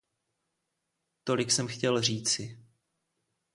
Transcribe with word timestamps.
Tolik 1.23 1.51
jsem 1.51 1.67
chtěl 1.67 2.01
říci. 2.01 2.65